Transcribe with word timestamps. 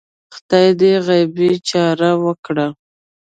خدای 0.35 0.67
دې 0.79 0.93
غیبي 1.07 1.51
چاره 1.69 2.11
وکړه 2.23 2.67